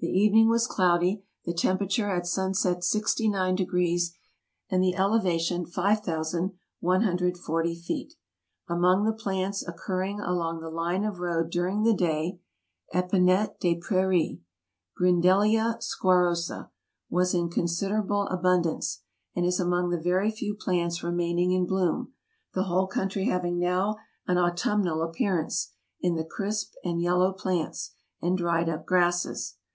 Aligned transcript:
The 0.00 0.10
evening 0.10 0.50
was 0.50 0.66
cloudy, 0.66 1.24
the 1.46 1.54
tem 1.54 1.78
perature 1.78 2.14
at 2.14 2.26
sunset 2.26 2.84
690, 2.84 3.98
and 4.68 4.82
the 4.82 4.94
elevation 4.96 5.64
5 5.64 6.06
140 6.80 7.74
feet. 7.74 8.14
Among 8.68 9.04
the 9.06 9.14
plants 9.14 9.66
occurring 9.66 10.20
along 10.20 10.60
the 10.60 10.68
line 10.68 11.04
of 11.04 11.20
road 11.20 11.48
during 11.50 11.84
the 11.84 11.94
day 11.94 12.38
c'pinettes 12.92 13.58
des 13.60 13.76
prairies 13.80 14.40
(Griiidclia 15.00 15.78
sqitarrosd) 15.82 16.68
was 17.08 17.32
in 17.32 17.48
consider 17.48 18.02
able 18.04 18.26
abundance, 18.28 19.00
and 19.34 19.46
is 19.46 19.58
among 19.58 19.88
the 19.88 19.96
very 19.98 20.30
few 20.30 20.54
plants 20.54 21.02
remain 21.02 21.38
ing 21.38 21.52
in 21.52 21.64
bloom— 21.64 22.12
the 22.54 22.64
whole 22.64 22.86
country 22.88 23.24
having 23.30 23.58
now 23.58 23.96
an 24.26 24.36
autumnal 24.36 25.00
appearance, 25.02 25.70
in 25.98 26.14
the 26.14 26.24
crisped 26.26 26.76
and 26.84 27.00
yellow 27.00 27.32
plants, 27.32 27.94
and 28.20 28.36
dried 28.36 28.68
up 28.68 28.84
grasses. 28.84 29.54